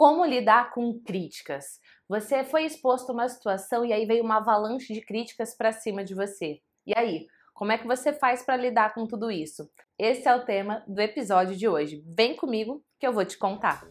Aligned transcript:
como 0.00 0.24
lidar 0.24 0.70
com 0.70 0.98
críticas. 0.98 1.78
Você 2.08 2.42
foi 2.42 2.64
exposto 2.64 3.10
a 3.10 3.12
uma 3.12 3.28
situação 3.28 3.84
e 3.84 3.92
aí 3.92 4.06
veio 4.06 4.24
uma 4.24 4.38
avalanche 4.38 4.94
de 4.94 5.02
críticas 5.02 5.54
para 5.54 5.72
cima 5.72 6.02
de 6.02 6.14
você. 6.14 6.58
E 6.86 6.94
aí, 6.96 7.26
como 7.52 7.70
é 7.70 7.76
que 7.76 7.86
você 7.86 8.10
faz 8.10 8.42
para 8.42 8.56
lidar 8.56 8.94
com 8.94 9.06
tudo 9.06 9.30
isso? 9.30 9.70
Esse 9.98 10.26
é 10.26 10.34
o 10.34 10.46
tema 10.46 10.82
do 10.88 11.02
episódio 11.02 11.54
de 11.54 11.68
hoje. 11.68 12.02
Vem 12.16 12.34
comigo 12.34 12.82
que 12.98 13.06
eu 13.06 13.12
vou 13.12 13.26
te 13.26 13.36
contar. 13.36 13.84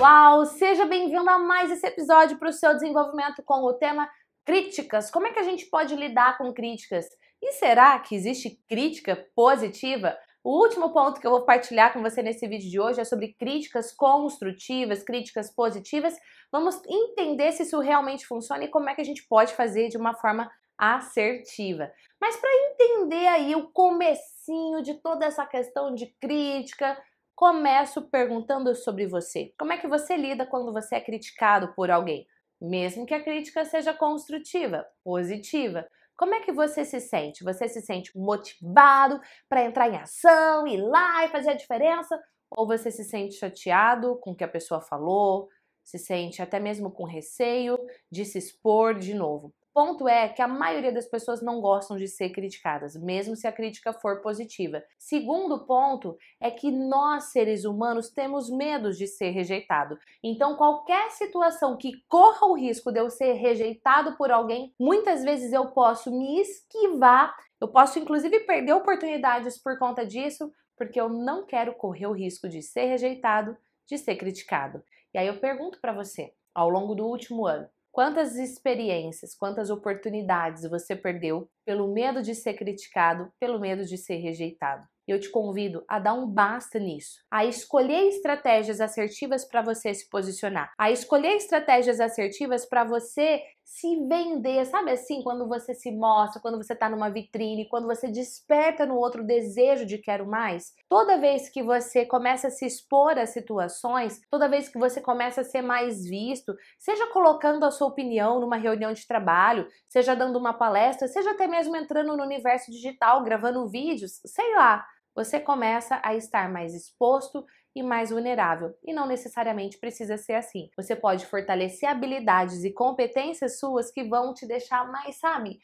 Uau! 0.00 0.46
Seja 0.46 0.86
bem-vindo 0.86 1.28
a 1.28 1.38
mais 1.38 1.70
esse 1.70 1.86
episódio 1.86 2.38
para 2.38 2.48
o 2.48 2.52
seu 2.54 2.72
desenvolvimento 2.72 3.42
com 3.42 3.64
o 3.64 3.74
tema 3.74 4.08
críticas. 4.46 5.10
Como 5.10 5.26
é 5.26 5.32
que 5.32 5.40
a 5.40 5.42
gente 5.42 5.66
pode 5.66 5.94
lidar 5.96 6.38
com 6.38 6.54
críticas? 6.54 7.06
E 7.42 7.52
será 7.52 7.98
que 7.98 8.14
existe 8.14 8.58
crítica 8.68 9.26
positiva? 9.34 10.16
O 10.42 10.62
último 10.62 10.92
ponto 10.92 11.20
que 11.20 11.26
eu 11.26 11.32
vou 11.32 11.44
partilhar 11.44 11.92
com 11.92 12.00
você 12.00 12.22
nesse 12.22 12.46
vídeo 12.46 12.70
de 12.70 12.78
hoje 12.78 13.00
é 13.00 13.04
sobre 13.04 13.34
críticas 13.34 13.92
construtivas, 13.92 15.02
críticas 15.02 15.52
positivas. 15.52 16.16
Vamos 16.52 16.80
entender 16.88 17.50
se 17.50 17.64
isso 17.64 17.80
realmente 17.80 18.24
funciona 18.24 18.64
e 18.64 18.68
como 18.68 18.88
é 18.88 18.94
que 18.94 19.00
a 19.00 19.04
gente 19.04 19.26
pode 19.28 19.52
fazer 19.54 19.88
de 19.88 19.98
uma 19.98 20.14
forma 20.14 20.48
assertiva. 20.78 21.90
Mas 22.20 22.36
para 22.36 22.50
entender 22.70 23.26
aí 23.26 23.56
o 23.56 23.68
comecinho 23.72 24.80
de 24.82 24.94
toda 24.94 25.26
essa 25.26 25.44
questão 25.44 25.92
de 25.92 26.06
crítica, 26.20 26.96
começo 27.34 28.02
perguntando 28.02 28.72
sobre 28.76 29.08
você. 29.08 29.52
Como 29.58 29.72
é 29.72 29.78
que 29.78 29.88
você 29.88 30.16
lida 30.16 30.46
quando 30.46 30.72
você 30.72 30.94
é 30.94 31.00
criticado 31.00 31.74
por 31.74 31.90
alguém? 31.90 32.24
Mesmo 32.60 33.04
que 33.04 33.14
a 33.14 33.22
crítica 33.22 33.64
seja 33.64 33.92
construtiva, 33.92 34.86
positiva. 35.04 35.86
Como 36.16 36.34
é 36.34 36.40
que 36.40 36.52
você 36.52 36.84
se 36.84 37.00
sente? 37.00 37.44
Você 37.44 37.68
se 37.68 37.82
sente 37.82 38.16
motivado 38.16 39.20
para 39.48 39.64
entrar 39.64 39.88
em 39.88 39.96
ação, 39.96 40.66
ir 40.66 40.78
lá 40.78 41.24
e 41.26 41.28
fazer 41.28 41.50
a 41.50 41.54
diferença? 41.54 42.18
Ou 42.50 42.66
você 42.66 42.90
se 42.90 43.04
sente 43.04 43.34
chateado 43.34 44.16
com 44.20 44.30
o 44.30 44.36
que 44.36 44.44
a 44.44 44.48
pessoa 44.48 44.80
falou, 44.80 45.48
se 45.84 45.98
sente 45.98 46.40
até 46.40 46.58
mesmo 46.58 46.90
com 46.90 47.04
receio 47.04 47.78
de 48.10 48.24
se 48.24 48.38
expor 48.38 48.94
de 48.98 49.12
novo? 49.12 49.52
Ponto 49.76 50.08
é 50.08 50.30
que 50.30 50.40
a 50.40 50.48
maioria 50.48 50.90
das 50.90 51.04
pessoas 51.04 51.42
não 51.42 51.60
gostam 51.60 51.98
de 51.98 52.08
ser 52.08 52.30
criticadas, 52.30 52.96
mesmo 52.96 53.36
se 53.36 53.46
a 53.46 53.52
crítica 53.52 53.92
for 53.92 54.22
positiva. 54.22 54.82
Segundo 54.98 55.66
ponto 55.66 56.16
é 56.40 56.50
que 56.50 56.70
nós, 56.70 57.24
seres 57.24 57.66
humanos, 57.66 58.08
temos 58.08 58.48
medo 58.48 58.90
de 58.90 59.06
ser 59.06 59.32
rejeitado. 59.32 59.98
Então, 60.24 60.56
qualquer 60.56 61.10
situação 61.10 61.76
que 61.76 61.92
corra 62.08 62.46
o 62.46 62.54
risco 62.54 62.90
de 62.90 63.00
eu 63.00 63.10
ser 63.10 63.34
rejeitado 63.34 64.16
por 64.16 64.30
alguém, 64.30 64.74
muitas 64.80 65.22
vezes 65.22 65.52
eu 65.52 65.70
posso 65.72 66.10
me 66.10 66.40
esquivar, 66.40 67.36
eu 67.60 67.68
posso 67.68 67.98
inclusive 67.98 68.46
perder 68.46 68.72
oportunidades 68.72 69.62
por 69.62 69.78
conta 69.78 70.06
disso, 70.06 70.50
porque 70.74 70.98
eu 70.98 71.10
não 71.10 71.44
quero 71.44 71.74
correr 71.74 72.06
o 72.06 72.14
risco 72.14 72.48
de 72.48 72.62
ser 72.62 72.86
rejeitado, 72.86 73.54
de 73.86 73.98
ser 73.98 74.16
criticado. 74.16 74.82
E 75.12 75.18
aí 75.18 75.26
eu 75.26 75.38
pergunto 75.38 75.78
para 75.82 75.92
você, 75.92 76.32
ao 76.54 76.70
longo 76.70 76.94
do 76.94 77.04
último 77.04 77.46
ano, 77.46 77.68
Quantas 77.96 78.36
experiências, 78.36 79.34
quantas 79.34 79.70
oportunidades 79.70 80.68
você 80.68 80.94
perdeu 80.94 81.48
pelo 81.66 81.92
medo 81.92 82.22
de 82.22 82.34
ser 82.34 82.54
criticado, 82.54 83.30
pelo 83.40 83.58
medo 83.58 83.84
de 83.84 83.98
ser 83.98 84.16
rejeitado? 84.16 84.86
Eu 85.06 85.20
te 85.20 85.30
convido 85.30 85.84
a 85.88 86.00
dar 86.00 86.14
um 86.14 86.26
basta 86.26 86.78
nisso, 86.78 87.20
a 87.30 87.44
escolher 87.44 88.08
estratégias 88.08 88.80
assertivas 88.80 89.44
para 89.44 89.62
você 89.62 89.94
se 89.94 90.08
posicionar, 90.08 90.72
a 90.78 90.90
escolher 90.90 91.36
estratégias 91.36 92.00
assertivas 92.00 92.66
para 92.66 92.82
você 92.82 93.42
se 93.66 93.96
vender, 94.06 94.64
sabe 94.64 94.92
assim, 94.92 95.22
quando 95.24 95.48
você 95.48 95.74
se 95.74 95.90
mostra, 95.90 96.40
quando 96.40 96.56
você 96.56 96.72
está 96.72 96.88
numa 96.88 97.10
vitrine, 97.10 97.68
quando 97.68 97.86
você 97.86 98.08
desperta 98.08 98.86
no 98.86 98.94
outro 98.94 99.24
desejo 99.24 99.84
de 99.84 99.98
quero 99.98 100.24
mais. 100.24 100.72
Toda 100.88 101.18
vez 101.18 101.48
que 101.48 101.64
você 101.64 102.06
começa 102.06 102.46
a 102.46 102.50
se 102.50 102.64
expor 102.64 103.18
a 103.18 103.26
situações, 103.26 104.20
toda 104.30 104.48
vez 104.48 104.68
que 104.68 104.78
você 104.78 105.00
começa 105.00 105.40
a 105.40 105.44
ser 105.44 105.62
mais 105.62 106.04
visto, 106.04 106.54
seja 106.78 107.08
colocando 107.08 107.64
a 107.64 107.72
sua 107.72 107.88
opinião 107.88 108.38
numa 108.40 108.56
reunião 108.56 108.92
de 108.92 109.04
trabalho, 109.04 109.66
seja 109.88 110.14
dando 110.14 110.38
uma 110.38 110.54
palestra, 110.54 111.08
seja 111.08 111.32
até 111.32 111.48
mesmo 111.56 111.74
entrando 111.76 112.16
no 112.16 112.22
universo 112.22 112.70
digital, 112.70 113.24
gravando 113.24 113.66
vídeos, 113.68 114.20
sei 114.26 114.54
lá 114.54 114.86
você 115.16 115.40
começa 115.40 115.98
a 116.04 116.14
estar 116.14 116.52
mais 116.52 116.74
exposto 116.74 117.42
e 117.74 117.82
mais 117.82 118.10
vulnerável. 118.10 118.74
E 118.84 118.92
não 118.92 119.06
necessariamente 119.06 119.78
precisa 119.78 120.18
ser 120.18 120.34
assim. 120.34 120.68
Você 120.76 120.94
pode 120.94 121.24
fortalecer 121.24 121.88
habilidades 121.88 122.62
e 122.64 122.72
competências 122.72 123.58
suas 123.58 123.90
que 123.90 124.04
vão 124.04 124.34
te 124.34 124.46
deixar 124.46 124.86
mais, 124.92 125.18
sabe, 125.18 125.58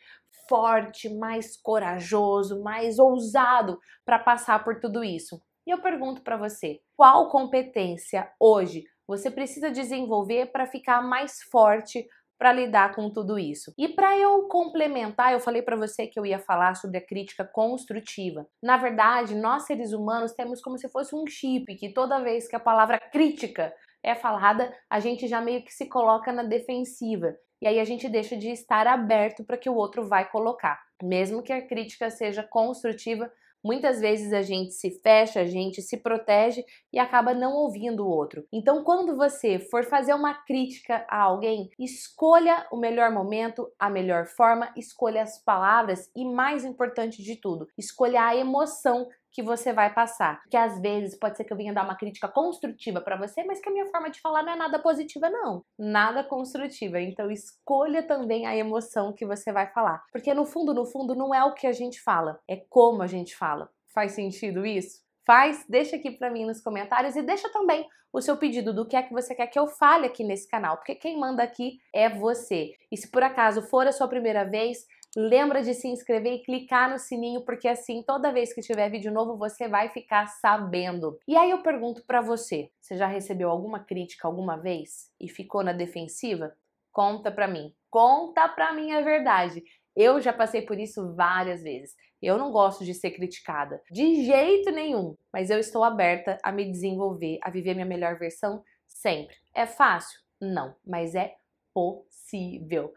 forte, 0.49 1.11
mais 1.15 1.55
corajoso, 1.61 2.63
mais 2.63 2.99
ousado 2.99 3.79
para 4.07 4.19
passar 4.19 4.65
por 4.65 4.81
tudo 4.81 5.05
isso. 5.05 5.43
E 5.67 5.71
eu 5.71 5.83
pergunto 5.83 6.23
para 6.23 6.39
você, 6.39 6.81
qual 6.97 7.29
competência 7.29 8.33
hoje 8.41 8.85
você 9.07 9.31
precisa 9.31 9.71
desenvolver 9.71 10.51
para 10.51 10.67
ficar 10.67 11.03
mais 11.03 11.43
forte, 11.51 12.07
para 12.43 12.53
lidar 12.53 12.93
com 12.93 13.09
tudo 13.09 13.39
isso. 13.39 13.73
E 13.79 13.87
para 13.87 14.19
eu 14.19 14.49
complementar, 14.49 15.33
eu 15.33 15.39
falei 15.39 15.63
para 15.63 15.77
você 15.77 16.09
que 16.09 16.19
eu 16.19 16.27
ia 16.27 16.41
falar 16.41 16.75
sobre 16.75 16.99
a 16.99 17.07
crítica 17.07 17.45
construtiva. 17.45 18.45
Na 18.61 18.77
verdade, 18.77 19.37
nós 19.37 19.63
seres 19.63 19.93
humanos 19.93 20.33
temos 20.33 20.61
como 20.61 20.77
se 20.77 20.89
fosse 20.89 21.15
um 21.15 21.25
chip 21.25 21.73
que 21.77 21.95
toda 21.95 22.19
vez 22.19 22.49
que 22.49 22.57
a 22.57 22.59
palavra 22.59 22.99
crítica 22.99 23.73
é 24.03 24.17
falada, 24.17 24.77
a 24.91 24.99
gente 24.99 25.29
já 25.29 25.41
meio 25.41 25.65
que 25.65 25.73
se 25.73 25.89
coloca 25.89 26.33
na 26.33 26.43
defensiva. 26.43 27.33
E 27.61 27.69
aí 27.69 27.79
a 27.79 27.85
gente 27.85 28.09
deixa 28.09 28.37
de 28.37 28.51
estar 28.51 28.89
aberto 28.89 29.45
para 29.45 29.57
que 29.57 29.71
o 29.71 29.77
outro 29.77 30.09
vai 30.09 30.29
colocar. 30.29 30.83
Mesmo 31.01 31.45
que 31.45 31.53
a 31.53 31.65
crítica 31.65 32.11
seja 32.11 32.43
construtiva, 32.43 33.31
Muitas 33.65 34.01
vezes 34.01 34.33
a 34.33 34.43
gente 34.43 34.73
se 34.73 34.91
fecha, 35.03 35.41
a 35.41 35.45
gente 35.45 35.81
se 35.83 35.97
protege 35.97 36.65
e 36.93 36.99
acaba 36.99 37.33
não 37.33 37.53
ouvindo 37.53 38.05
o 38.05 38.11
outro. 38.11 38.45
Então, 38.53 38.83
quando 38.83 39.17
você 39.17 39.59
for 39.59 39.85
fazer 39.85 40.15
uma 40.15 40.35
crítica 40.35 41.07
a 41.09 41.23
alguém, 41.23 41.71
escolha 41.79 42.67
o 42.73 42.77
melhor 42.77 43.11
momento, 43.11 43.71
a 43.79 43.89
melhor 43.89 44.27
forma, 44.27 44.73
escolha 44.77 45.23
as 45.23 45.43
palavras 45.43 46.11
e, 46.17 46.25
mais 46.25 46.65
importante 46.65 47.23
de 47.23 47.37
tudo, 47.37 47.67
escolha 47.79 48.25
a 48.25 48.37
emoção 48.37 49.09
que 49.33 49.43
você 49.43 49.73
vai 49.73 49.93
passar. 49.93 50.43
Que 50.51 50.57
às 50.57 50.81
vezes 50.81 51.19
pode 51.19 51.37
ser 51.37 51.45
que 51.45 51.53
eu 51.53 51.57
venha 51.57 51.73
dar 51.73 51.85
uma 51.85 51.97
crítica 51.97 52.29
construtiva 52.29 53.01
para 53.01 53.17
você, 53.17 53.43
mas 53.45 53.61
que 53.61 53.69
a 53.69 53.73
minha 53.73 53.87
forma 53.87 54.11
de 54.11 54.21
falar 54.21 54.43
não 54.43 54.53
é 54.53 54.57
nada 54.57 54.79
positiva, 54.79 55.31
não. 55.31 55.65
Nada 55.79 56.23
construtiva. 56.23 57.01
Então 57.01 57.31
escolha 57.31 58.03
também 58.03 58.47
a 58.47 58.55
emoção 58.55 59.13
que 59.13 59.27
você 59.27 59.53
vai 59.53 59.67
falar. 59.73 60.03
Porque 60.13 60.33
no 60.35 60.45
fundo, 60.45 60.75
no 60.75 60.85
fundo, 60.85 61.15
não 61.15 61.35
é 61.35 61.43
o 61.45 61.55
que 61.55 61.67
a 61.67 61.73
gente 61.73 62.01
fala, 62.03 62.39
é 62.49 62.57
como 62.69 63.03
a 63.03 63.07
gente 63.07 63.35
fala. 63.35 63.71
Faz 63.95 64.13
sentido 64.13 64.65
isso? 64.65 65.01
Faz? 65.27 65.65
Deixa 65.69 65.97
aqui 65.97 66.11
para 66.11 66.31
mim 66.31 66.45
nos 66.45 66.61
comentários 66.61 67.15
e 67.15 67.23
deixa 67.23 67.49
também 67.51 67.87
o 68.13 68.21
seu 68.21 68.37
pedido 68.37 68.75
do 68.75 68.87
que 68.87 68.95
é 68.95 69.03
que 69.03 69.13
você 69.13 69.35
quer 69.35 69.47
que 69.47 69.59
eu 69.59 69.67
fale 69.67 70.07
aqui 70.07 70.23
nesse 70.23 70.47
canal, 70.47 70.77
porque 70.77 70.95
quem 70.95 71.19
manda 71.19 71.43
aqui 71.43 71.79
é 71.95 72.09
você. 72.11 72.73
E 72.91 72.97
se 72.97 73.11
por 73.11 73.23
acaso 73.23 73.63
for 73.63 73.87
a 73.87 73.93
sua 73.93 74.07
primeira 74.07 74.45
vez, 74.45 74.85
Lembra 75.15 75.63
de 75.63 75.75
se 75.75 75.89
inscrever 75.89 76.33
e 76.33 76.43
clicar 76.43 76.91
no 76.91 76.99
sininho, 76.99 77.45
porque 77.45 77.69
assim 77.69 78.03
toda 78.03 78.33
vez 78.33 78.53
que 78.53 78.63
tiver 78.63 78.89
vídeo 78.89 79.13
novo 79.13 79.37
você 79.37 79.69
vai 79.69 79.91
ficar 79.91 80.27
sabendo. 80.27 81.19
E 81.29 81.37
aí 81.37 81.51
eu 81.51 81.63
pergunto 81.63 82.03
para 82.07 82.23
você, 82.23 82.71
você 82.81 82.97
já 82.97 83.07
recebeu 83.07 83.51
alguma 83.51 83.81
crítica 83.81 84.27
alguma 84.27 84.57
vez 84.57 85.11
e 85.21 85.29
ficou 85.29 85.63
na 85.63 85.75
defensiva? 85.75 86.55
Conta 86.91 87.31
pra 87.31 87.47
mim. 87.47 87.75
Conta 87.91 88.49
pra 88.49 88.73
mim 88.73 88.93
a 88.93 89.03
verdade. 89.03 89.63
Eu 89.95 90.19
já 90.19 90.33
passei 90.33 90.63
por 90.63 90.79
isso 90.79 91.15
várias 91.15 91.63
vezes. 91.63 91.95
Eu 92.23 92.39
não 92.39 92.51
gosto 92.51 92.85
de 92.85 92.95
ser 92.95 93.11
criticada, 93.11 93.83
de 93.91 94.25
jeito 94.25 94.71
nenhum, 94.71 95.17
mas 95.33 95.51
eu 95.51 95.59
estou 95.59 95.83
aberta 95.85 96.39
a 96.43 96.53
me 96.53 96.71
desenvolver, 96.71 97.39
a 97.43 97.51
viver 97.51 97.75
minha 97.75 97.85
melhor 97.85 98.17
versão 98.19 98.63
sempre. 98.87 99.35
É 99.53 99.67
fácil? 99.67 100.21
Não, 100.41 100.75
mas 100.87 101.15
é 101.15 101.35
possível. 101.75 102.95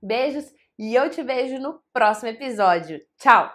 Beijos 0.00 0.50
e 0.78 0.94
eu 0.94 1.10
te 1.10 1.22
vejo 1.22 1.58
no 1.58 1.80
próximo 1.92 2.30
episódio. 2.30 3.00
Tchau! 3.18 3.50